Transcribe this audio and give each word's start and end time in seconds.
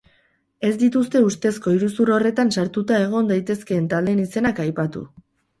Ez 0.67 0.71
dituzte 0.83 1.21
ustezko 1.25 1.75
iruzur 1.75 2.11
horretan 2.15 2.51
sartuta 2.57 2.97
egon 3.09 3.31
daitezkeen 3.33 3.87
taldeen 3.93 4.25
izenak 4.27 4.65
aipatu. 4.69 5.07